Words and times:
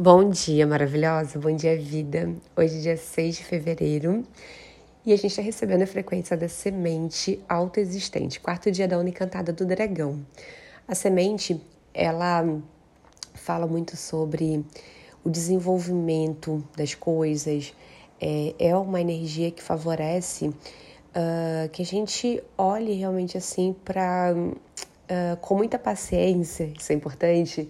Bom 0.00 0.30
dia, 0.30 0.64
maravilhosa. 0.64 1.40
Bom 1.40 1.56
dia, 1.56 1.76
vida. 1.76 2.32
Hoje 2.56 2.78
é 2.78 2.80
dia 2.82 2.96
6 2.96 3.38
de 3.38 3.44
fevereiro 3.44 4.24
e 5.04 5.12
a 5.12 5.16
gente 5.16 5.32
está 5.32 5.42
recebendo 5.42 5.82
a 5.82 5.88
frequência 5.88 6.36
da 6.36 6.48
semente 6.48 7.42
autoexistente, 7.48 8.38
quarto 8.38 8.70
dia 8.70 8.86
da 8.86 8.96
Onda 8.96 9.08
Encantada 9.08 9.52
do 9.52 9.66
Dragão. 9.66 10.24
A 10.86 10.94
semente, 10.94 11.60
ela 11.92 12.46
fala 13.34 13.66
muito 13.66 13.96
sobre 13.96 14.64
o 15.24 15.30
desenvolvimento 15.30 16.62
das 16.76 16.94
coisas, 16.94 17.74
é, 18.20 18.54
é 18.56 18.76
uma 18.76 19.00
energia 19.00 19.50
que 19.50 19.64
favorece 19.64 20.46
uh, 20.46 21.68
que 21.72 21.82
a 21.82 21.84
gente 21.84 22.40
olhe 22.56 22.92
realmente 22.92 23.36
assim 23.36 23.74
para, 23.84 24.32
uh, 24.32 25.36
com 25.40 25.56
muita 25.56 25.76
paciência, 25.76 26.72
isso 26.78 26.92
é 26.92 26.94
importante 26.94 27.68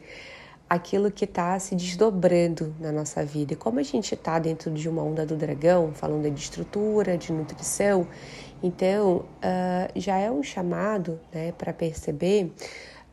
aquilo 0.69 1.11
que 1.11 1.25
está 1.25 1.59
se 1.59 1.75
desdobrando 1.75 2.75
na 2.79 2.93
nossa 2.93 3.25
vida. 3.25 3.55
E 3.55 3.57
como 3.57 3.81
a 3.81 3.83
gente 3.83 4.15
está 4.15 4.39
dentro 4.39 4.71
de 4.71 4.89
uma 4.89 5.03
onda 5.03 5.25
do 5.25 5.37
dragão, 5.37 5.93
falando 5.95 6.31
de 6.31 6.41
estrutura, 6.41 7.17
de 7.17 7.33
nutrição, 7.33 8.07
então 8.63 9.25
uh, 9.39 9.93
já 9.97 10.19
é 10.19 10.31
um 10.31 10.43
chamado 10.43 11.19
né, 11.33 11.53
para 11.53 11.73
perceber 11.73 12.53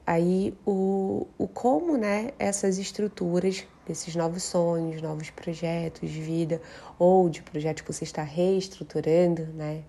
aí 0.06 0.54
o, 0.66 1.28
o 1.38 1.48
como 1.48 1.98
né, 1.98 2.32
essas 2.38 2.78
estruturas 2.78 3.66
desses 3.86 4.16
novos 4.16 4.44
sonhos, 4.44 5.02
novos 5.02 5.30
projetos 5.30 6.10
de 6.10 6.22
vida 6.22 6.62
ou 6.98 7.30
de 7.30 7.42
projetos 7.42 7.84
que 7.84 7.94
você 7.94 8.04
está 8.04 8.24
reestruturando, 8.24 9.46
né? 9.54 9.84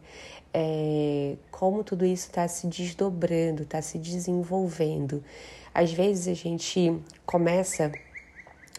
É, 0.53 1.37
como 1.51 1.85
tudo 1.85 2.05
isso 2.05 2.29
está 2.29 2.49
se 2.49 2.67
desdobrando, 2.67 3.63
está 3.63 3.83
se 3.83 3.99
desenvolvendo. 3.99 5.23
Às 5.75 5.93
vezes 5.93 6.29
a 6.29 6.35
gente 6.35 6.99
começa 7.27 7.93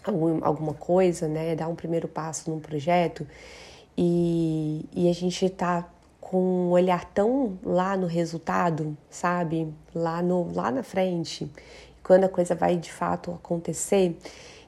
algum, 0.04 0.44
alguma 0.44 0.74
coisa, 0.74 1.28
né, 1.28 1.56
dá 1.56 1.68
um 1.68 1.76
primeiro 1.76 2.08
passo 2.08 2.50
num 2.50 2.60
projeto 2.60 3.28
e, 3.96 4.86
e 4.92 5.10
a 5.10 5.14
gente 5.14 5.46
está 5.46 5.88
com 6.20 6.38
um 6.38 6.72
olhar 6.72 7.06
tão 7.06 7.58
lá 7.64 7.96
no 7.96 8.06
resultado, 8.06 8.98
sabe? 9.10 9.74
Lá, 9.96 10.22
no, 10.22 10.54
lá 10.54 10.70
na 10.70 10.84
frente, 10.84 11.50
quando 12.04 12.26
a 12.26 12.30
coisa 12.30 12.54
vai 12.54 12.76
de 12.76 12.92
fato 12.92 13.32
acontecer, 13.32 14.18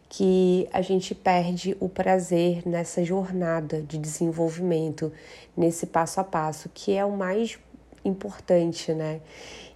que 0.10 0.68
a 0.74 0.82
gente 0.82 1.14
perde 1.14 1.78
o 1.80 1.88
prazer 1.88 2.68
nessa 2.68 3.06
jornada 3.06 3.84
de 3.84 4.00
desenvolvimento, 4.00 5.14
nesse 5.56 5.86
passo 5.86 6.20
a 6.20 6.24
passo, 6.24 6.68
que 6.74 6.98
é 6.98 7.06
o 7.06 7.16
mais 7.16 7.60
importante, 8.04 8.92
né? 8.92 9.22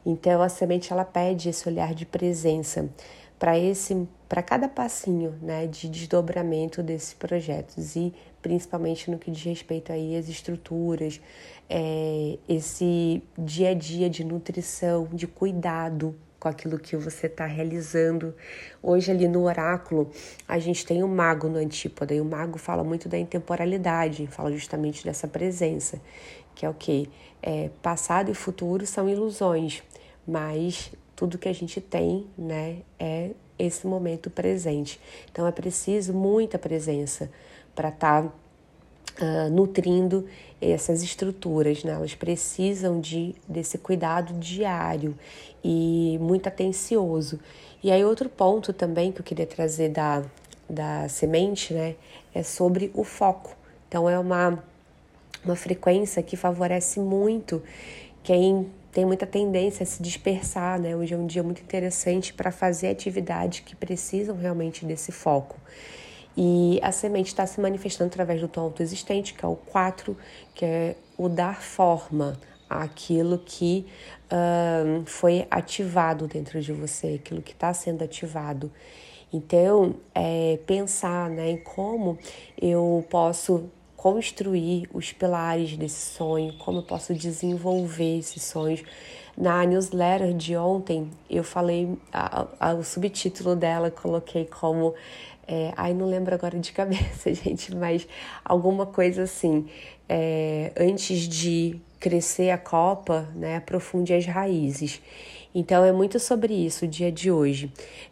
Então 0.03 0.41
a 0.41 0.49
semente 0.49 0.91
ela 0.91 1.05
pede 1.05 1.49
esse 1.49 1.69
olhar 1.69 1.93
de 1.93 2.05
presença 2.05 2.89
para 3.37 3.57
esse 3.59 4.07
para 4.27 4.41
cada 4.41 4.67
passinho, 4.67 5.35
né, 5.43 5.67
de 5.67 5.87
desdobramento 5.87 6.81
desses 6.81 7.13
projetos 7.13 7.95
e 7.95 8.11
principalmente 8.41 9.11
no 9.11 9.19
que 9.19 9.29
diz 9.29 9.43
respeito 9.43 9.91
aí 9.91 10.17
às 10.17 10.27
estruturas, 10.27 11.21
é, 11.69 12.39
esse 12.49 13.21
dia 13.37 13.69
a 13.69 13.73
dia 13.75 14.09
de 14.09 14.23
nutrição, 14.23 15.07
de 15.13 15.27
cuidado 15.27 16.15
com 16.43 16.49
aquilo 16.49 16.77
que 16.77 16.97
você 16.97 17.27
está 17.27 17.45
realizando. 17.45 18.35
Hoje 18.81 19.09
ali 19.09 19.27
no 19.29 19.43
oráculo 19.43 20.11
a 20.45 20.59
gente 20.59 20.85
tem 20.85 21.01
o 21.01 21.07
mago 21.07 21.47
no 21.47 21.57
antípoda 21.57 22.13
e 22.13 22.19
o 22.19 22.25
mago 22.25 22.57
fala 22.57 22.83
muito 22.83 23.07
da 23.07 23.17
intemporalidade, 23.17 24.27
fala 24.27 24.51
justamente 24.51 25.05
dessa 25.05 25.25
presença, 25.25 26.01
que 26.53 26.65
é 26.65 26.69
o 26.69 26.73
que 26.73 27.09
é, 27.41 27.69
passado 27.81 28.29
e 28.29 28.33
futuro 28.33 28.85
são 28.85 29.07
ilusões 29.07 29.81
mas 30.25 30.91
tudo 31.15 31.37
que 31.37 31.49
a 31.49 31.53
gente 31.53 31.79
tem, 31.79 32.25
né, 32.37 32.77
é 32.97 33.31
esse 33.59 33.85
momento 33.85 34.29
presente. 34.29 34.99
Então 35.31 35.45
é 35.45 35.51
preciso 35.51 36.13
muita 36.13 36.57
presença 36.57 37.29
para 37.75 37.89
estar 37.89 38.23
tá, 38.23 38.31
uh, 39.21 39.49
nutrindo 39.49 40.27
essas 40.61 41.03
estruturas, 41.03 41.83
né? 41.83 41.93
Elas 41.93 42.15
precisam 42.15 42.99
de 42.99 43.35
desse 43.47 43.77
cuidado 43.77 44.33
diário 44.39 45.15
e 45.63 46.17
muito 46.21 46.47
atencioso. 46.47 47.39
E 47.83 47.91
aí 47.91 48.03
outro 48.03 48.29
ponto 48.29 48.71
também 48.71 49.11
que 49.11 49.19
eu 49.19 49.25
queria 49.25 49.45
trazer 49.45 49.89
da 49.89 50.23
da 50.69 51.07
semente, 51.09 51.73
né, 51.73 51.95
é 52.33 52.41
sobre 52.41 52.89
o 52.93 53.03
foco. 53.03 53.55
Então 53.87 54.09
é 54.09 54.17
uma 54.17 54.63
uma 55.43 55.55
frequência 55.55 56.23
que 56.23 56.37
favorece 56.37 56.99
muito 56.99 57.61
quem 58.23 58.71
tem 58.93 59.05
muita 59.05 59.25
tendência 59.25 59.83
a 59.83 59.87
se 59.87 60.01
dispersar, 60.01 60.79
né? 60.79 60.95
Hoje 60.95 61.15
é 61.15 61.17
um 61.17 61.25
dia 61.25 61.41
muito 61.41 61.61
interessante 61.61 62.31
para 62.31 62.51
fazer 62.51 62.89
atividades 62.89 63.61
que 63.61 63.75
precisam 63.75 64.37
realmente 64.37 64.85
desse 64.85 65.11
foco. 65.11 65.57
E 66.35 66.79
a 66.81 66.91
semente 66.91 67.27
está 67.27 67.45
se 67.45 67.61
manifestando 67.61 68.09
através 68.09 68.41
do 68.41 68.47
tom 68.47 68.61
autoexistente, 68.61 69.33
que 69.33 69.45
é 69.45 69.47
o 69.47 69.55
4, 69.55 70.17
que 70.55 70.65
é 70.65 70.95
o 71.17 71.29
dar 71.29 71.61
forma 71.61 72.39
àquilo 72.69 73.37
que 73.37 73.85
uh, 74.31 75.05
foi 75.05 75.45
ativado 75.49 76.27
dentro 76.27 76.59
de 76.59 76.73
você, 76.73 77.19
aquilo 77.21 77.41
que 77.41 77.51
está 77.51 77.73
sendo 77.73 78.03
ativado. 78.03 78.71
Então, 79.31 79.95
é, 80.13 80.59
pensar 80.67 81.29
né, 81.29 81.51
em 81.51 81.57
como 81.57 82.19
eu 82.59 83.03
posso 83.09 83.69
construir 84.03 84.87
os 84.93 85.13
pilares 85.13 85.77
desse 85.77 86.15
sonho, 86.15 86.53
como 86.57 86.79
eu 86.79 86.83
posso 86.83 87.13
desenvolver 87.15 88.19
esses 88.19 88.43
sonhos. 88.43 88.83
Na 89.35 89.65
newsletter 89.65 90.33
de 90.33 90.55
ontem, 90.55 91.09
eu 91.27 91.43
falei, 91.43 91.97
a, 92.11 92.45
a, 92.59 92.73
o 92.73 92.83
subtítulo 92.83 93.55
dela 93.55 93.89
coloquei 93.89 94.45
como. 94.45 94.93
É, 95.47 95.73
ai, 95.75 95.93
não 95.93 96.05
lembro 96.05 96.33
agora 96.33 96.57
de 96.57 96.71
cabeça, 96.71 97.31
gente, 97.35 97.75
mas 97.75 98.07
alguma 98.43 98.85
coisa 98.85 99.23
assim. 99.23 99.67
É, 100.07 100.71
antes 100.77 101.27
de 101.27 101.79
crescer 101.99 102.49
a 102.49 102.57
copa, 102.57 103.29
né, 103.35 103.57
aprofunde 103.57 104.13
as 104.13 104.25
raízes. 104.25 105.01
Então, 105.55 105.85
é 105.85 105.91
muito 105.91 106.19
sobre 106.19 106.53
isso 106.53 106.85
o 106.85 106.87
dia 106.87 107.11
de 107.11 107.31
hoje. 107.31 107.71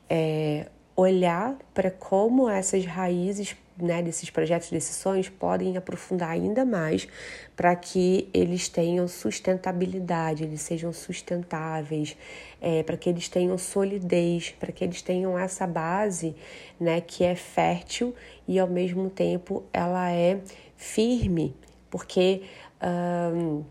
É, 0.09 0.67
olhar 0.95 1.57
para 1.73 1.89
como 1.89 2.49
essas 2.49 2.85
raízes 2.85 3.55
né, 3.77 4.01
desses 4.01 4.29
projetos, 4.29 4.69
desses 4.69 4.95
sonhos, 4.95 5.29
podem 5.29 5.77
aprofundar 5.77 6.29
ainda 6.29 6.65
mais 6.65 7.07
para 7.55 7.75
que 7.75 8.29
eles 8.33 8.67
tenham 8.69 9.07
sustentabilidade, 9.07 10.43
eles 10.43 10.61
sejam 10.61 10.91
sustentáveis, 10.91 12.15
é, 12.61 12.83
para 12.83 12.97
que 12.97 13.09
eles 13.09 13.27
tenham 13.27 13.57
solidez, 13.57 14.51
para 14.59 14.71
que 14.71 14.83
eles 14.83 15.01
tenham 15.01 15.37
essa 15.37 15.65
base 15.65 16.35
né, 16.79 17.01
que 17.01 17.23
é 17.23 17.35
fértil 17.35 18.15
e 18.47 18.59
ao 18.59 18.67
mesmo 18.67 19.09
tempo 19.09 19.63
ela 19.73 20.11
é 20.11 20.39
firme, 20.75 21.55
porque 21.89 22.43
um, 22.81 23.63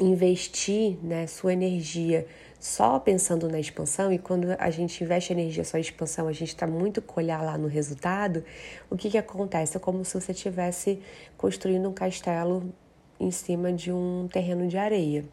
investir 0.00 0.96
né, 1.02 1.26
sua 1.26 1.52
energia 1.52 2.26
só 2.58 2.98
pensando 2.98 3.48
na 3.48 3.60
expansão, 3.60 4.12
e 4.12 4.18
quando 4.18 4.56
a 4.58 4.70
gente 4.70 5.02
investe 5.04 5.32
energia 5.32 5.64
só 5.64 5.78
em 5.78 5.80
expansão, 5.80 6.26
a 6.26 6.32
gente 6.32 6.48
está 6.48 6.66
muito 6.66 7.00
colhar 7.00 7.44
lá 7.44 7.56
no 7.56 7.68
resultado, 7.68 8.44
o 8.90 8.96
que, 8.96 9.10
que 9.10 9.18
acontece? 9.18 9.76
É 9.76 9.80
como 9.80 10.04
se 10.04 10.20
você 10.20 10.32
estivesse 10.32 11.00
construindo 11.36 11.88
um 11.88 11.92
castelo 11.92 12.72
em 13.20 13.30
cima 13.30 13.72
de 13.72 13.92
um 13.92 14.28
terreno 14.32 14.66
de 14.66 14.76
areia. 14.76 15.24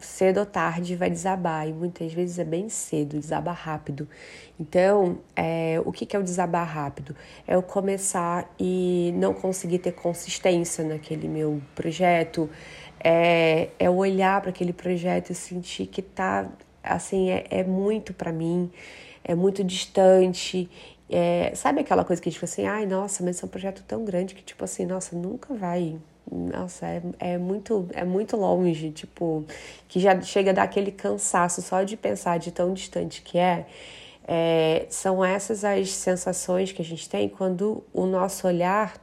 Cedo 0.00 0.40
ou 0.40 0.46
tarde 0.46 0.96
vai 0.96 1.10
desabar, 1.10 1.68
e 1.68 1.72
muitas 1.72 2.12
vezes 2.14 2.38
é 2.38 2.44
bem 2.44 2.68
cedo, 2.70 3.20
desaba 3.20 3.52
rápido. 3.52 4.08
Então, 4.58 5.18
é, 5.36 5.82
o 5.84 5.92
que, 5.92 6.06
que 6.06 6.16
é 6.16 6.18
o 6.18 6.22
desabar 6.22 6.66
rápido? 6.66 7.14
É 7.46 7.54
eu 7.54 7.62
começar 7.62 8.50
e 8.58 9.12
não 9.16 9.34
conseguir 9.34 9.80
ter 9.80 9.92
consistência 9.92 10.82
naquele 10.82 11.28
meu 11.28 11.60
projeto, 11.74 12.48
é, 13.02 13.70
é 13.78 13.90
olhar 13.90 14.40
para 14.40 14.50
aquele 14.50 14.72
projeto 14.72 15.30
e 15.30 15.34
sentir 15.34 15.86
que 15.86 16.00
tá 16.00 16.48
assim 16.82 17.30
é, 17.30 17.46
é 17.50 17.64
muito 17.64 18.14
para 18.14 18.32
mim, 18.32 18.70
é 19.24 19.34
muito 19.34 19.64
distante. 19.64 20.70
É, 21.10 21.52
sabe 21.54 21.80
aquela 21.80 22.04
coisa 22.04 22.22
que 22.22 22.28
a 22.28 22.32
gente 22.32 22.40
fala 22.40 22.50
assim, 22.52 22.66
ai, 22.66 22.86
nossa, 22.86 23.22
mas 23.22 23.42
é 23.42 23.46
um 23.46 23.48
projeto 23.48 23.84
tão 23.86 24.04
grande 24.04 24.34
que, 24.34 24.42
tipo 24.42 24.64
assim, 24.64 24.86
nossa, 24.86 25.14
nunca 25.16 25.52
vai. 25.52 25.98
Nossa, 26.30 26.86
é, 26.86 27.02
é, 27.18 27.38
muito, 27.38 27.88
é 27.92 28.04
muito 28.04 28.36
longe, 28.36 28.90
tipo, 28.92 29.44
que 29.88 30.00
já 30.00 30.18
chega 30.22 30.50
a 30.50 30.54
dar 30.54 30.62
aquele 30.62 30.92
cansaço 30.92 31.60
só 31.60 31.82
de 31.82 31.96
pensar 31.96 32.38
de 32.38 32.52
tão 32.52 32.72
distante 32.72 33.20
que 33.22 33.36
é. 33.38 33.66
é 34.26 34.86
são 34.88 35.24
essas 35.24 35.64
as 35.64 35.90
sensações 35.90 36.72
que 36.72 36.80
a 36.80 36.84
gente 36.84 37.08
tem 37.08 37.28
quando 37.28 37.84
o 37.92 38.06
nosso 38.06 38.46
olhar 38.46 38.94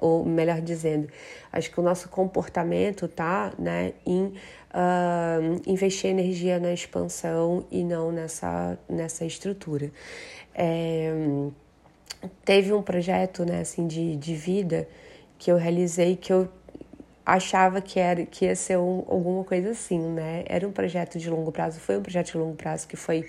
ou 0.00 0.24
melhor 0.24 0.60
dizendo, 0.60 1.08
acho 1.52 1.70
que 1.70 1.80
o 1.80 1.82
nosso 1.82 2.08
comportamento 2.08 3.08
tá 3.08 3.52
né, 3.58 3.92
em 4.06 4.24
uh, 4.24 5.62
investir 5.66 6.10
energia 6.10 6.58
na 6.58 6.72
expansão 6.72 7.64
e 7.70 7.84
não 7.84 8.12
nessa, 8.12 8.78
nessa 8.88 9.24
estrutura. 9.24 9.90
É, 10.54 11.12
teve 12.44 12.72
um 12.72 12.82
projeto 12.82 13.44
né, 13.44 13.60
assim, 13.60 13.86
de, 13.86 14.16
de 14.16 14.34
vida 14.34 14.88
que 15.38 15.50
eu 15.50 15.56
realizei 15.56 16.16
que 16.16 16.32
eu 16.32 16.48
achava 17.24 17.80
que 17.80 17.98
era 17.98 18.26
que 18.26 18.44
ia 18.44 18.54
ser 18.54 18.78
um, 18.78 19.02
alguma 19.08 19.44
coisa 19.44 19.70
assim, 19.70 19.98
né? 19.98 20.44
Era 20.46 20.68
um 20.68 20.72
projeto 20.72 21.18
de 21.18 21.30
longo 21.30 21.50
prazo, 21.50 21.80
foi 21.80 21.96
um 21.96 22.02
projeto 22.02 22.32
de 22.32 22.38
longo 22.38 22.54
prazo 22.54 22.86
que 22.86 22.96
foi 22.96 23.26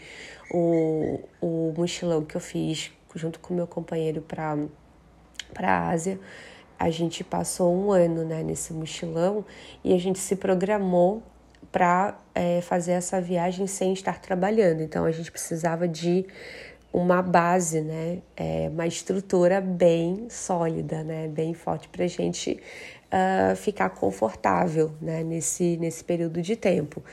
o, 0.52 1.20
o 1.42 1.74
mochilão 1.78 2.24
que 2.24 2.36
eu 2.36 2.42
fiz 2.42 2.92
junto 3.16 3.40
com 3.40 3.54
meu 3.54 3.66
companheiro 3.66 4.22
para 4.22 4.58
para 5.54 5.70
a 5.72 5.90
Ásia. 5.90 6.20
A 6.78 6.90
gente 6.90 7.24
passou 7.24 7.74
um 7.74 7.92
ano 7.92 8.24
né, 8.24 8.44
nesse 8.44 8.74
mochilão 8.74 9.46
e 9.84 9.94
a 9.94 9.98
gente 9.98 10.20
se 10.20 10.36
programou 10.36 11.24
para 11.72 12.18
é, 12.34 12.62
fazer 12.62 12.94
essa 12.94 13.20
viagem 13.20 13.68
sem 13.68 13.94
estar 13.94 14.20
trabalhando. 14.20 14.82
Então 14.82 15.06
a 15.06 15.12
gente 15.12 15.32
precisava 15.32 15.88
de 15.88 16.26
uma 16.92 17.22
base, 17.22 17.82
né, 17.82 18.20
é, 18.38 18.70
uma 18.72 18.88
estrutura 18.88 19.60
bem 19.60 20.28
sólida, 20.30 21.04
né, 21.04 21.28
bem 21.28 21.54
forte 21.54 21.90
para 21.90 22.06
a 22.06 22.08
gente 22.08 22.58
uh, 23.12 23.56
ficar 23.58 23.90
confortável 23.90 24.94
né, 25.02 25.22
nesse, 25.22 25.76
nesse 25.76 26.04
período 26.04 26.42
de 26.42 26.56
tempo. 26.56 27.04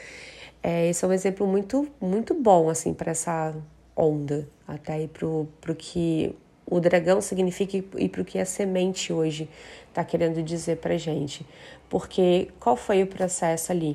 É, 0.63 0.89
esse 0.89 1.05
é 1.05 1.09
um 1.09 1.13
exemplo 1.13 1.47
muito, 1.47 1.89
muito 2.01 2.33
bom 2.33 2.69
assim 2.69 2.95
para 2.95 3.11
essa 3.11 3.53
onda, 3.97 4.49
até 4.67 4.93
aí 4.93 5.09
para 5.09 5.27
o 5.27 5.75
que 5.77 6.37
o 6.73 6.81
dragão 6.81 7.21
significa 7.21 7.77
e 7.99 8.09
para 8.09 8.23
o 8.23 8.25
que 8.25 8.39
a 8.39 8.47
semente 8.47 9.13
hoje 9.13 9.47
está 9.89 10.03
querendo 10.03 10.43
dizer 10.43 10.79
para 10.79 10.97
gente. 10.97 11.47
Porque 11.87 12.49
qual 12.59 12.77
foi 12.77 13.03
o 13.03 13.07
processo 13.07 13.71
ali? 13.71 13.95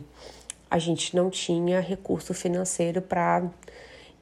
A 0.69 0.77
gente 0.77 1.15
não 1.15 1.27
tinha 1.31 1.79
recurso 1.79 2.35
financeiro 2.35 3.01
para, 3.01 3.49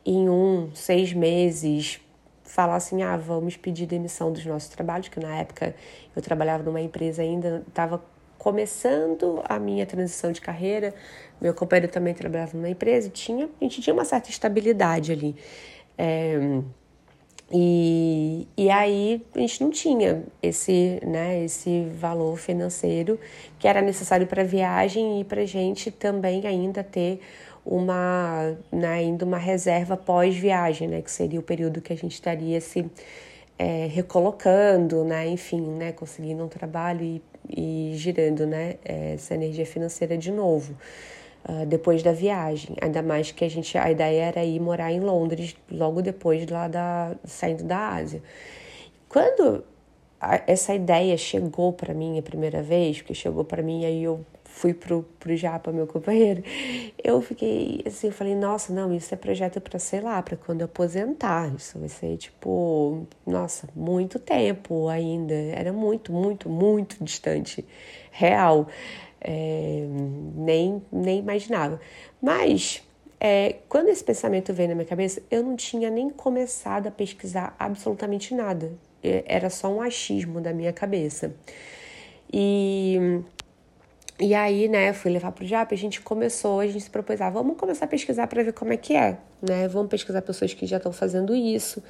em 0.06 0.30
um, 0.30 0.72
seis 0.74 1.12
meses, 1.12 2.00
falar 2.46 2.78
assim: 2.78 3.04
ah, 3.04 3.18
vamos 3.18 3.58
pedir 3.58 3.88
demissão 3.88 4.32
dos 4.32 4.46
nossos 4.46 4.70
trabalhos, 4.70 5.10
que 5.10 5.20
na 5.20 5.36
época 5.36 5.76
eu 6.16 6.22
trabalhava 6.22 6.64
numa 6.64 6.80
empresa 6.80 7.24
ainda, 7.24 7.62
estava 7.68 8.02
começando 8.38 9.42
a 9.44 9.60
minha 9.60 9.86
transição 9.86 10.32
de 10.32 10.40
carreira, 10.40 10.94
meu 11.42 11.54
companheiro 11.54 11.92
também 11.92 12.14
trabalhava 12.14 12.56
numa 12.56 12.70
empresa, 12.70 13.10
tinha, 13.10 13.50
a 13.60 13.64
gente 13.66 13.82
tinha 13.82 13.94
uma 13.94 14.06
certa 14.06 14.30
estabilidade 14.30 15.12
ali. 15.12 15.36
É, 15.98 16.62
e, 17.52 18.48
e 18.58 18.70
aí 18.72 19.24
a 19.36 19.40
gente 19.40 19.64
não 19.64 19.70
tinha 19.70 20.24
esse, 20.42 21.00
né, 21.06 21.44
esse 21.44 21.86
valor 21.94 22.38
financeiro 22.38 23.20
que 23.60 23.68
era 23.68 23.82
necessário 23.82 24.26
para 24.26 24.42
a 24.42 24.46
viagem 24.46 25.22
e 25.22 25.24
para 25.24 25.42
a 25.42 25.46
gente 25.46 25.92
também 25.92 26.46
ainda 26.48 26.84
ter 26.84 27.20
uma, 27.64 28.56
né, 28.72 28.88
ainda 28.88 29.26
uma 29.26 29.38
reserva 29.38 29.96
pós-viagem, 29.96 30.88
né, 30.88 31.02
que 31.02 31.12
seria 31.12 31.40
o 31.40 31.44
período 31.44 31.82
que 31.82 31.94
a 31.94 31.98
gente 31.98 32.14
estaria 32.14 32.60
se 32.60 32.90
é, 33.60 33.88
recolocando, 33.92 35.04
né, 35.04 35.28
enfim, 35.28 35.62
né, 35.62 35.92
conseguindo 35.92 36.44
um 36.44 36.48
trabalho 36.48 37.04
e, 37.04 37.22
e 37.50 37.92
girando 37.96 38.48
né, 38.48 38.76
essa 38.84 39.36
energia 39.36 39.66
financeira 39.66 40.18
de 40.18 40.32
novo 40.32 40.76
uh, 41.48 41.66
depois 41.66 42.04
da 42.04 42.12
viagem. 42.12 42.76
Ainda 42.82 43.02
mais 43.02 43.32
que 43.32 43.44
a 43.44 43.50
gente 43.50 43.78
a 43.78 43.90
ideia 43.90 44.26
era 44.26 44.44
ir 44.44 44.60
morar 44.60 44.92
em 44.92 45.00
Londres 45.00 45.56
logo 45.72 46.02
depois 46.02 46.48
lá 46.48 46.68
da 46.68 47.16
saindo 47.24 47.64
da 47.64 47.90
Ásia. 47.90 48.22
Quando 49.08 49.64
a, 50.20 50.42
essa 50.48 50.74
ideia 50.74 51.18
chegou 51.18 51.72
para 51.74 51.94
mim 51.94 52.18
a 52.20 52.22
primeira 52.22 52.62
vez, 52.62 52.98
porque 52.98 53.14
chegou 53.14 53.44
para 53.44 53.62
mim 53.62 53.86
aí 53.86 54.04
eu 54.04 54.26
fui 54.56 54.74
pro, 54.74 55.04
pro 55.20 55.36
Japa, 55.36 55.72
meu 55.74 55.86
companheiro, 55.86 56.42
eu 57.04 57.22
fiquei 57.22 57.84
assim, 57.86 58.08
eu 58.08 58.14
falei, 58.14 58.34
nossa, 58.34 58.72
não, 58.72 58.94
isso 58.94 59.14
é 59.14 59.18
projeto 59.18 59.60
para, 59.60 59.78
sei 59.78 60.00
lá, 60.00 60.22
para 60.24 60.38
quando 60.38 60.62
eu 60.62 60.66
aposentar. 60.66 61.54
Isso 61.54 61.78
vai 61.78 61.90
ser, 61.90 62.16
tipo, 62.16 63.06
nossa, 63.28 63.68
muito 63.76 64.18
tempo 64.18 64.88
ainda. 64.88 65.34
Era 65.34 65.74
muito, 65.74 66.14
muito, 66.14 66.50
muito 66.50 67.04
distante. 67.04 67.66
Real 68.12 68.68
é, 69.28 69.84
nem, 70.36 70.82
nem 70.92 71.20
imaginava. 71.20 71.80
Mas 72.22 72.84
é, 73.20 73.56
quando 73.68 73.90
esse 73.90 74.04
pensamento 74.04 74.54
veio 74.54 74.70
na 74.70 74.76
minha 74.76 74.86
cabeça, 74.86 75.22
eu 75.32 75.42
não 75.42 75.56
tinha 75.56 75.90
nem 75.90 76.10
começado 76.12 76.88
a 76.88 76.92
pesquisar 76.92 77.56
absolutamente 77.58 78.36
nada. 78.36 78.72
É, 79.04 79.24
era 79.26 79.50
só 79.50 79.68
um 79.68 79.82
achismo 79.82 80.40
da 80.40 80.54
minha 80.54 80.72
cabeça. 80.72 81.34
E, 82.32 83.22
e 84.20 84.36
aí, 84.36 84.68
né, 84.68 84.94
fui 84.94 85.12
levar 85.12 85.32
pro 85.32 85.44
JAP, 85.44 85.74
a 85.74 85.78
gente 85.78 86.02
começou, 86.02 86.60
a 86.60 86.68
gente 86.68 86.82
se 86.82 86.90
propôs, 86.90 87.20
ah, 87.20 87.30
vamos 87.32 87.58
começar 87.58 87.86
a 87.86 87.88
pesquisar 87.88 88.28
para 88.28 88.44
ver 88.44 88.54
como 88.54 88.74
é 88.74 88.78
que 88.78 88.96
é, 88.96 89.18
né? 89.42 89.68
Vamos 89.68 89.90
pesquisar 89.90 90.22
pessoas 90.22 90.54
que 90.54 90.66
já 90.68 90.78
estão 90.78 90.92
fazendo 90.92 91.36
isso, 91.36 91.82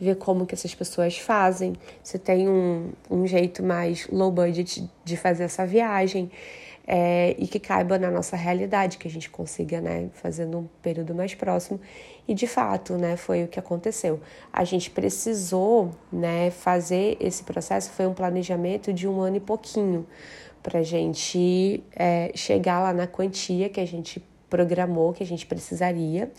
ver 0.00 0.16
como 0.16 0.46
que 0.46 0.54
essas 0.54 0.74
pessoas 0.74 1.18
fazem, 1.18 1.74
se 2.02 2.18
tem 2.18 2.48
um, 2.48 2.90
um 3.10 3.26
jeito 3.26 3.62
mais 3.62 4.06
low 4.08 4.30
budget 4.30 4.88
de 5.04 5.16
fazer 5.16 5.44
essa 5.44 5.66
viagem 5.66 6.30
é, 6.86 7.34
e 7.38 7.46
que 7.46 7.58
caiba 7.58 7.98
na 7.98 8.10
nossa 8.10 8.36
realidade, 8.36 8.98
que 8.98 9.06
a 9.06 9.10
gente 9.10 9.30
consiga, 9.30 9.80
né, 9.80 10.08
fazer 10.14 10.46
num 10.46 10.66
período 10.82 11.14
mais 11.14 11.34
próximo. 11.34 11.80
E 12.26 12.34
de 12.34 12.46
fato, 12.46 12.94
né, 12.94 13.16
foi 13.16 13.44
o 13.44 13.48
que 13.48 13.58
aconteceu. 13.58 14.20
A 14.52 14.64
gente 14.64 14.90
precisou, 14.90 15.92
né, 16.12 16.50
fazer 16.50 17.16
esse 17.20 17.42
processo, 17.44 17.90
foi 17.90 18.06
um 18.06 18.14
planejamento 18.14 18.92
de 18.92 19.06
um 19.06 19.20
ano 19.20 19.36
e 19.36 19.40
pouquinho, 19.40 20.06
para 20.62 20.80
a 20.80 20.82
gente 20.82 21.82
é, 21.96 22.30
chegar 22.34 22.80
lá 22.80 22.92
na 22.92 23.06
quantia 23.06 23.68
que 23.68 23.80
a 23.80 23.86
gente 23.86 24.22
programou, 24.48 25.12
que 25.12 25.22
a 25.22 25.26
gente 25.26 25.46
precisaria 25.46 26.30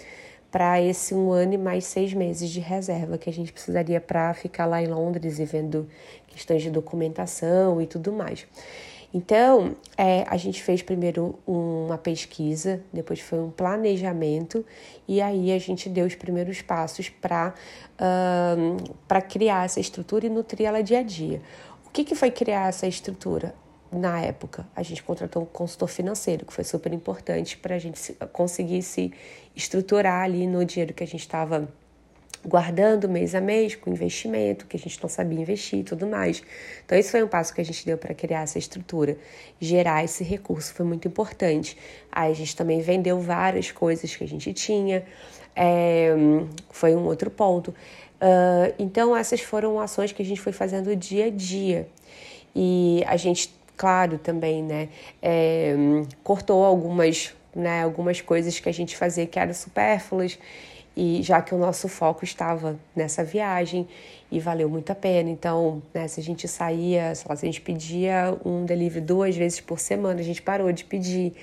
para 0.52 0.82
esse 0.82 1.16
um 1.16 1.32
ano 1.32 1.54
e 1.54 1.58
mais 1.58 1.86
seis 1.86 2.14
meses 2.14 2.50
de 2.50 2.60
reserva 2.60 3.18
que 3.18 3.30
a 3.30 3.34
gente 3.34 3.54
precisaria 3.54 4.02
para 4.02 4.34
ficar 4.34 4.66
lá 4.66 4.82
em 4.82 4.88
Londres 4.88 5.40
e 5.40 5.46
vendo 5.46 5.88
questões 6.28 6.62
de 6.62 6.70
documentação 6.70 7.82
e 7.82 7.88
tudo 7.88 8.12
mais. 8.12 8.46
Então, 9.14 9.76
é, 9.98 10.24
a 10.28 10.38
gente 10.38 10.64
fez 10.64 10.82
primeiro 10.82 11.38
uma 11.46 11.98
pesquisa, 11.98 12.82
depois 12.94 13.20
foi 13.20 13.40
um 13.40 13.52
planejamento, 13.52 14.66
e 15.08 15.22
aí 15.22 15.52
a 15.52 15.60
gente 15.60 15.90
deu 15.90 16.06
os 16.06 16.16
primeiros 16.16 16.62
passos 16.62 17.10
para 17.10 17.54
uh, 18.00 19.22
criar 19.30 19.66
essa 19.66 19.80
estrutura 19.80 20.26
e 20.26 20.30
nutrir 20.30 20.66
ela 20.66 20.82
dia 20.82 21.00
a 21.00 21.04
dia. 21.04 21.42
O 21.86 21.90
que, 21.90 22.06
que 22.06 22.16
foi 22.16 22.32
criar 22.32 22.70
essa 22.70 22.88
estrutura? 22.88 23.54
Na 23.92 24.22
época, 24.22 24.66
a 24.74 24.82
gente 24.82 25.04
contratou 25.04 25.44
um 25.44 25.46
consultor 25.46 25.90
financeiro, 25.90 26.46
que 26.46 26.54
foi 26.54 26.64
super 26.64 26.94
importante 26.94 27.58
para 27.58 27.76
a 27.76 27.78
gente 27.78 28.14
conseguir 28.32 28.82
se 28.82 29.12
estruturar 29.54 30.24
ali 30.24 30.48
no 30.48 30.64
dinheiro 30.64 30.94
que 30.94 31.04
a 31.04 31.08
gente 31.08 31.20
estava 31.20 31.68
guardando 32.46 33.08
mês 33.08 33.36
a 33.36 33.42
mês 33.42 33.76
com 33.76 33.90
investimento, 33.90 34.66
que 34.66 34.76
a 34.76 34.80
gente 34.80 35.02
não 35.02 35.10
sabia 35.10 35.40
investir 35.40 35.80
e 35.80 35.84
tudo 35.84 36.08
mais. 36.08 36.42
Então, 36.86 36.98
esse 36.98 37.12
foi 37.12 37.24
um 37.24 37.28
passo 37.28 37.54
que 37.54 37.62
a 37.62 37.66
gente 37.66 37.86
deu 37.86 37.98
para 37.98 38.14
criar 38.14 38.42
essa 38.42 38.58
estrutura. 38.58 39.18
Gerar 39.60 40.04
esse 40.04 40.24
recurso 40.24 40.74
foi 40.74 40.86
muito 40.86 41.08
importante. 41.08 41.78
Aí 42.12 42.32
a 42.32 42.36
gente 42.36 42.56
também 42.56 42.82
vendeu 42.82 43.20
várias 43.20 43.72
coisas 43.72 44.16
que 44.16 44.24
a 44.24 44.28
gente 44.28 44.54
tinha, 44.54 45.04
é, 45.56 46.14
foi 46.70 46.96
um 46.96 47.06
outro 47.06 47.30
ponto. 47.30 47.70
Uh, 47.70 48.74
então, 48.78 49.16
essas 49.16 49.42
foram 49.42 49.80
ações 49.80 50.12
que 50.12 50.22
a 50.22 50.26
gente 50.26 50.42
foi 50.42 50.52
fazendo 50.52 50.96
dia 50.96 51.26
a 51.26 51.30
dia. 51.30 51.88
E 52.56 53.04
a 53.08 53.18
gente, 53.18 53.54
claro, 53.78 54.18
também, 54.18 54.64
né, 54.64 54.90
é, 55.22 55.76
cortou 56.24 56.64
algumas, 56.64 57.34
né, 57.56 57.84
algumas 57.84 58.20
coisas 58.22 58.60
que 58.60 58.68
a 58.68 58.72
gente 58.72 58.98
fazia 58.98 59.26
que 59.26 59.40
eram 59.40 59.54
supérfluas 59.54 60.38
e 60.96 61.22
já 61.24 61.42
que 61.42 61.56
o 61.56 61.58
nosso 61.58 61.88
foco 61.88 62.24
estava 62.24 62.78
nessa 62.96 63.24
viagem 63.24 63.88
e 64.32 64.40
valeu 64.40 64.70
muito 64.70 64.92
a 64.92 64.96
pena. 64.96 65.30
Então, 65.30 65.82
né, 65.94 66.08
se 66.08 66.20
a 66.20 66.24
gente 66.24 66.48
saía, 66.48 67.14
lá, 67.28 67.36
se 67.36 67.46
a 67.46 67.48
gente 67.48 67.62
pedia 67.62 68.38
um 68.46 68.66
delivery 68.66 69.06
duas 69.06 69.36
vezes 69.36 69.62
por 69.62 69.80
semana, 69.80 70.20
a 70.20 70.24
gente 70.24 70.42
parou 70.42 70.72
de 70.72 70.84
pedir 70.84 71.34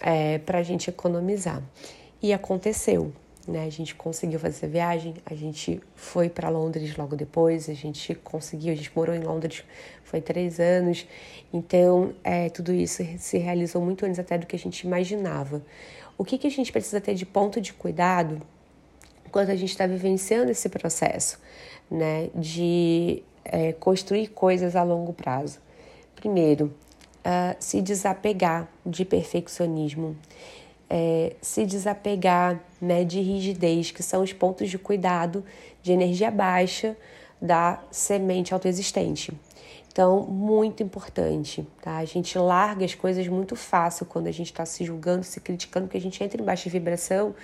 é, 0.00 0.38
para 0.38 0.58
a 0.58 0.62
gente 0.62 0.88
economizar. 0.88 1.62
E 2.22 2.32
aconteceu. 2.32 3.12
Né? 3.46 3.64
A 3.64 3.70
gente 3.70 3.94
conseguiu 3.94 4.38
fazer 4.38 4.56
essa 4.56 4.68
viagem, 4.68 5.14
a 5.24 5.34
gente 5.34 5.80
foi 5.94 6.28
para 6.28 6.48
Londres 6.48 6.96
logo 6.96 7.16
depois, 7.16 7.68
a 7.68 7.74
gente 7.74 8.14
conseguiu, 8.14 8.72
a 8.72 8.76
gente 8.76 8.92
morou 8.94 9.14
em 9.14 9.20
Londres, 9.20 9.64
foi 10.04 10.20
três 10.20 10.60
anos, 10.60 11.06
então 11.52 12.12
é, 12.22 12.50
tudo 12.50 12.72
isso 12.72 13.02
se 13.18 13.38
realizou 13.38 13.82
muito 13.82 14.04
antes 14.04 14.18
até 14.18 14.36
do 14.36 14.46
que 14.46 14.54
a 14.54 14.58
gente 14.58 14.86
imaginava. 14.86 15.62
O 16.18 16.24
que, 16.24 16.36
que 16.36 16.46
a 16.46 16.50
gente 16.50 16.70
precisa 16.70 17.00
ter 17.00 17.14
de 17.14 17.24
ponto 17.24 17.60
de 17.60 17.72
cuidado 17.72 18.42
quando 19.30 19.50
a 19.50 19.56
gente 19.56 19.70
está 19.70 19.86
vivenciando 19.86 20.50
esse 20.50 20.68
processo, 20.68 21.38
né, 21.90 22.28
de 22.34 23.22
é, 23.44 23.72
construir 23.72 24.28
coisas 24.28 24.76
a 24.76 24.82
longo 24.82 25.12
prazo. 25.12 25.58
Primeiro, 26.14 26.66
uh, 27.20 27.56
se 27.58 27.80
desapegar 27.80 28.68
de 28.84 29.04
perfeccionismo, 29.04 30.16
é, 30.88 31.34
se 31.40 31.64
desapegar 31.64 32.60
né, 32.80 33.04
de 33.04 33.20
rigidez, 33.20 33.90
que 33.90 34.02
são 34.02 34.22
os 34.22 34.32
pontos 34.32 34.68
de 34.68 34.78
cuidado 34.78 35.44
de 35.82 35.92
energia 35.92 36.30
baixa 36.30 36.96
da 37.40 37.80
semente 37.90 38.52
autoexistente. 38.52 39.32
Então, 39.92 40.22
muito 40.22 40.84
importante, 40.84 41.66
tá? 41.82 41.96
A 41.96 42.04
gente 42.04 42.38
larga 42.38 42.84
as 42.84 42.94
coisas 42.94 43.26
muito 43.26 43.56
fácil 43.56 44.06
quando 44.06 44.28
a 44.28 44.30
gente 44.30 44.46
está 44.46 44.64
se 44.64 44.84
julgando, 44.84 45.24
se 45.24 45.40
criticando, 45.40 45.86
porque 45.86 45.98
a 45.98 46.00
gente 46.00 46.22
entra 46.22 46.40
em 46.40 46.44
baixa 46.44 46.70
vibração 46.70 47.34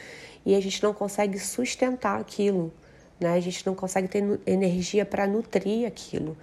e 0.44 0.54
a 0.54 0.60
gente 0.60 0.80
não 0.80 0.94
consegue 0.94 1.40
sustentar 1.40 2.20
aquilo, 2.20 2.72
né? 3.18 3.32
A 3.32 3.40
gente 3.40 3.66
não 3.66 3.74
consegue 3.74 4.06
ter 4.06 4.22
energia 4.46 5.04
para 5.04 5.26
nutrir 5.26 5.88
aquilo. 5.88 6.36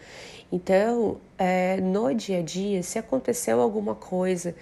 Então, 0.52 1.18
é, 1.38 1.78
no 1.80 2.14
dia 2.14 2.40
a 2.40 2.42
dia, 2.42 2.84
se 2.84 3.00
aconteceu 3.00 3.62
alguma 3.62 3.96
coisa, 3.96 4.54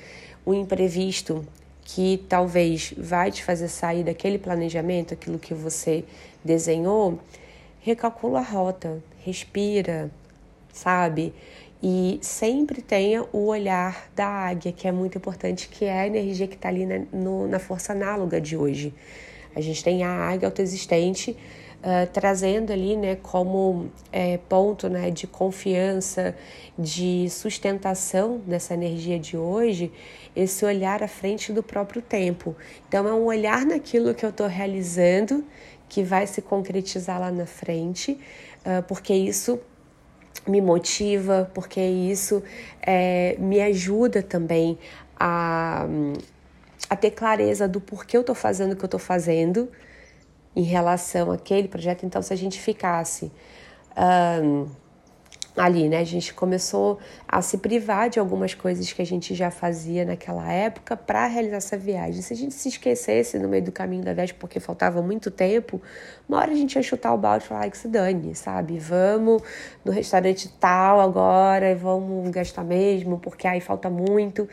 um 0.46 0.54
imprevisto 0.54 1.44
que 1.84 2.24
talvez 2.30 2.94
vai 2.96 3.32
te 3.32 3.44
fazer 3.44 3.68
sair 3.68 4.04
daquele 4.04 4.38
planejamento, 4.38 5.16
aquilo 5.16 5.40
que 5.40 5.56
você 5.56 6.06
desenhou, 6.46 7.20
recalcula 7.80 8.40
a 8.40 8.44
rota, 8.44 9.04
respira, 9.26 10.12
sabe? 10.74 11.34
E 11.84 12.20
sempre 12.22 12.82
tenha 12.82 13.26
o 13.34 13.48
olhar 13.48 14.10
da 14.16 14.28
águia, 14.28 14.72
que 14.72 14.88
é 14.88 14.92
muito 14.92 15.18
importante, 15.18 15.68
que 15.68 15.86
é 15.86 16.02
a 16.02 16.08
energia 16.08 16.48
que 16.48 16.56
está 16.56 16.70
ali 16.70 16.86
na, 16.86 17.00
no, 17.12 17.48
na 17.48 17.58
força 17.58 17.94
análoga 17.94 18.40
de 18.40 18.56
hoje. 18.56 18.94
A 19.56 19.62
gente 19.62 19.84
tem 19.84 20.04
a 20.04 20.10
águia 20.10 20.48
autoexistente 20.48 21.36
uh, 21.82 22.08
trazendo 22.12 22.72
ali 22.72 22.96
né, 22.96 23.16
como 23.16 23.90
é, 24.12 24.38
ponto 24.38 24.88
né, 24.88 25.10
de 25.10 25.28
confiança, 25.28 26.36
de 26.78 27.28
sustentação 27.30 28.38
dessa 28.46 28.74
energia 28.74 29.20
de 29.20 29.36
hoje, 29.36 29.92
esse 30.36 30.64
olhar 30.64 31.04
à 31.04 31.08
frente 31.08 31.52
do 31.52 31.62
próprio 31.62 32.02
tempo. 32.02 32.56
Então, 32.88 33.08
é 33.08 33.14
um 33.14 33.26
olhar 33.26 33.66
naquilo 33.66 34.14
que 34.14 34.26
eu 34.26 34.30
estou 34.30 34.48
realizando 34.48 35.44
que 35.90 36.04
vai 36.04 36.26
se 36.26 36.42
concretizar 36.42 37.20
lá 37.20 37.32
na 37.32 37.46
frente, 37.46 38.18
uh, 38.66 38.82
porque 38.88 39.14
isso 39.14 39.60
me 40.48 40.62
motiva, 40.62 41.50
porque 41.54 41.82
isso 41.82 42.42
é, 42.82 43.36
me 43.40 43.62
ajuda 43.62 44.24
também 44.24 44.78
a, 45.20 45.86
a 46.90 46.96
ter 46.96 47.12
clareza 47.12 47.68
do 47.68 47.80
porquê 47.80 48.18
eu 48.18 48.22
estou 48.22 48.36
fazendo 48.36 48.74
o 48.74 48.76
que 48.76 48.84
eu 48.84 48.88
estou 48.88 49.00
fazendo 49.00 49.70
em 50.56 50.64
relação 50.64 51.32
àquele 51.32 51.68
projeto. 51.68 52.06
Então, 52.06 52.22
se 52.22 52.34
a 52.34 52.36
gente 52.36 52.60
ficasse 52.60 53.32
um, 54.44 54.68
ali, 55.56 55.90
né, 55.90 56.00
a 56.00 56.04
gente 56.04 56.34
começou 56.34 57.00
a 57.28 57.42
se 57.42 57.58
privar 57.58 58.10
de 58.10 58.20
algumas 58.20 58.54
coisas 58.54 58.92
que 58.92 59.02
a 59.02 59.06
gente 59.06 59.36
já 59.36 59.52
fazia 59.52 60.06
naquela 60.06 60.50
época 60.52 60.96
para 60.96 61.28
realizar 61.28 61.58
essa 61.58 61.78
viagem. 61.78 62.22
Se 62.22 62.34
a 62.34 62.38
gente 62.38 62.54
se 62.54 62.70
esquecesse 62.70 63.38
no 63.38 63.50
meio 63.50 63.64
do 63.64 63.72
caminho 63.72 64.04
da 64.04 64.14
viagem 64.14 64.36
porque 64.40 64.60
faltava 64.60 65.02
muito 65.02 65.30
tempo, 65.30 65.82
uma 66.28 66.40
hora 66.40 66.52
a 66.52 66.56
gente 66.56 66.76
ia 66.76 66.84
chutar 66.84 67.14
o 67.14 67.18
balde 67.18 67.46
e 67.46 67.48
falar 67.48 67.70
que 67.70 67.78
se 67.78 67.88
dane, 67.88 68.34
sabe? 68.34 68.80
Vamos 68.80 69.42
no 69.84 69.92
restaurante 69.92 70.48
tal 70.60 71.02
agora, 71.02 71.76
vamos 71.76 72.30
gastar 72.30 72.64
mesmo, 72.64 73.20
porque 73.20 73.48
aí 73.48 73.60
falta 73.60 73.90
muito 73.90 74.48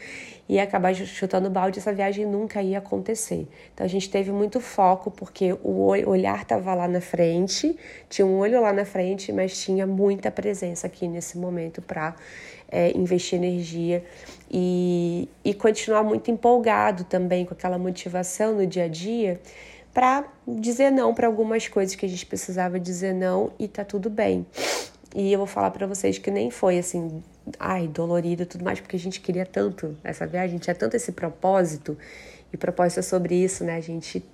e 0.48 0.58
acabar 0.58 0.94
chutando 0.94 1.50
balde, 1.50 1.78
essa 1.78 1.92
viagem 1.92 2.24
nunca 2.24 2.62
ia 2.62 2.78
acontecer. 2.78 3.46
Então 3.74 3.84
a 3.84 3.88
gente 3.88 4.08
teve 4.08 4.32
muito 4.32 4.60
foco 4.60 5.10
porque 5.10 5.52
o 5.62 5.86
olhar 6.06 6.42
estava 6.42 6.74
lá 6.74 6.88
na 6.88 7.00
frente, 7.00 7.76
tinha 8.08 8.26
um 8.26 8.38
olho 8.38 8.60
lá 8.60 8.72
na 8.72 8.84
frente, 8.84 9.30
mas 9.32 9.60
tinha 9.62 9.86
muita 9.86 10.30
presença 10.30 10.86
aqui 10.86 11.06
nesse 11.06 11.36
momento 11.36 11.82
para 11.82 12.16
é, 12.70 12.96
investir 12.96 13.38
energia 13.38 14.02
e, 14.50 15.28
e 15.44 15.52
continuar 15.52 16.02
muito 16.02 16.30
empolgado 16.30 17.04
também 17.04 17.44
com 17.44 17.52
aquela 17.52 17.76
motivação 17.76 18.54
no 18.54 18.66
dia 18.66 18.84
a 18.84 18.88
dia 18.88 19.40
para 19.92 20.24
dizer 20.46 20.90
não 20.90 21.12
para 21.12 21.26
algumas 21.26 21.66
coisas 21.68 21.94
que 21.94 22.06
a 22.06 22.08
gente 22.08 22.24
precisava 22.24 22.78
dizer 22.78 23.12
não 23.12 23.52
e 23.58 23.68
tá 23.68 23.84
tudo 23.84 24.08
bem. 24.08 24.46
E 25.14 25.32
eu 25.32 25.38
vou 25.38 25.46
falar 25.46 25.70
para 25.70 25.86
vocês 25.86 26.18
que 26.18 26.30
nem 26.30 26.50
foi 26.50 26.78
assim, 26.78 27.22
ai, 27.58 27.88
dolorido 27.88 28.42
e 28.42 28.46
tudo 28.46 28.64
mais, 28.64 28.80
porque 28.80 28.96
a 28.96 28.98
gente 28.98 29.20
queria 29.20 29.46
tanto 29.46 29.96
essa 30.02 30.26
viagem, 30.26 30.48
a 30.48 30.52
gente 30.52 30.62
tinha 30.64 30.74
tanto 30.74 30.96
esse 30.96 31.12
propósito. 31.12 31.96
E 32.52 32.56
propósito 32.56 33.00
é 33.00 33.02
sobre 33.02 33.34
isso, 33.34 33.64
né? 33.64 33.76
A 33.76 33.80
gente 33.80 34.24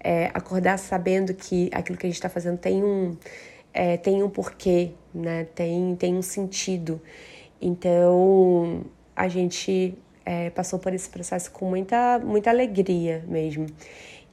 é, 0.00 0.26
acordar 0.34 0.78
sabendo 0.78 1.34
que 1.34 1.70
aquilo 1.72 1.96
que 1.96 2.06
a 2.06 2.08
gente 2.08 2.16
está 2.16 2.28
fazendo 2.28 2.58
tem 2.58 2.82
um, 2.82 3.16
é, 3.72 3.96
tem 3.96 4.22
um 4.22 4.30
porquê, 4.30 4.92
né? 5.14 5.44
Tem, 5.54 5.94
tem 5.96 6.16
um 6.16 6.22
sentido. 6.22 7.00
Então, 7.60 8.84
a 9.14 9.28
gente 9.28 9.94
é, 10.24 10.50
passou 10.50 10.78
por 10.78 10.94
esse 10.94 11.08
processo 11.08 11.50
com 11.50 11.66
muita, 11.68 12.18
muita 12.18 12.50
alegria 12.50 13.24
mesmo. 13.28 13.66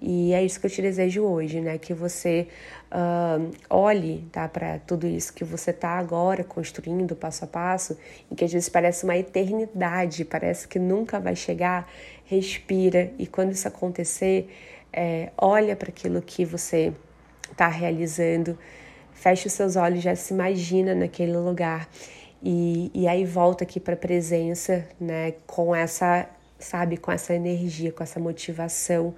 E 0.02 0.34
é 0.34 0.44
isso 0.44 0.60
que 0.60 0.68
eu 0.68 0.70
te 0.70 0.82
desejo 0.82 1.24
hoje, 1.24 1.60
né? 1.60 1.78
Que 1.78 1.94
você 1.94 2.48
uh, 2.92 3.52
olhe 3.70 4.28
tá, 4.32 4.48
para 4.48 4.80
tudo 4.80 5.08
isso 5.08 5.34
que 5.34 5.44
você 5.44 5.72
está 5.72 5.98
agora 5.98 6.44
construindo 6.44 7.16
passo 7.16 7.46
a 7.46 7.48
passo 7.48 7.98
e 8.30 8.36
que 8.36 8.46
às 8.46 8.52
vezes 8.52 8.70
parece 8.70 9.04
uma 9.04 9.18
eternidade, 9.18 10.24
parece 10.24 10.68
que 10.68 10.78
nunca 10.78 11.20
vai 11.20 11.36
chegar. 11.36 11.90
Respira 12.26 13.12
e 13.18 13.26
quando 13.26 13.54
isso 13.54 13.68
acontecer, 13.68 14.54
é, 14.94 15.32
olha 15.38 15.76
para 15.76 15.90
aquilo 15.90 16.22
que 16.22 16.46
você 16.46 16.94
está 17.52 17.68
realizando, 17.68 18.58
fecha 19.14 19.48
os 19.48 19.54
seus 19.54 19.76
olhos, 19.76 20.04
já 20.04 20.16
se 20.16 20.34
imagina 20.34 20.94
naquele 20.94 21.36
lugar 21.38 21.90
e, 22.44 22.92
e 22.94 23.08
aí 23.08 23.26
volta 23.26 23.64
aqui 23.64 23.80
para 23.80 23.96
a 23.96 23.98
presença, 23.98 24.88
né? 25.00 25.34
Com 25.48 25.76
essa, 25.76 26.28
sabe, 26.60 26.98
com 26.98 27.12
essa 27.12 27.34
energia, 27.34 27.92
com 27.92 28.04
essa 28.04 28.20
motivação 28.20 29.16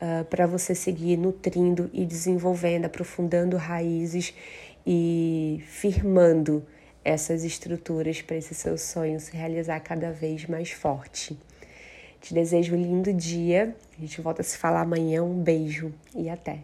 uh, 0.00 0.24
para 0.24 0.46
você 0.46 0.74
seguir 0.74 1.16
nutrindo 1.16 1.90
e 1.92 2.04
desenvolvendo, 2.04 2.86
aprofundando 2.86 3.56
raízes 3.56 4.34
e 4.86 5.62
firmando 5.66 6.64
essas 7.04 7.44
estruturas 7.44 8.22
para 8.22 8.36
esse 8.36 8.54
seu 8.54 8.76
sonho 8.76 9.20
se 9.20 9.36
realizar 9.36 9.80
cada 9.80 10.10
vez 10.10 10.46
mais 10.46 10.70
forte. 10.70 11.38
Te 12.20 12.34
desejo 12.34 12.74
um 12.74 12.80
lindo 12.82 13.12
dia. 13.12 13.74
A 13.96 14.00
gente 14.00 14.20
volta 14.20 14.42
a 14.42 14.44
se 14.44 14.56
falar 14.58 14.80
amanhã. 14.80 15.22
Um 15.22 15.40
beijo 15.40 15.92
e 16.14 16.28
até. 16.28 16.60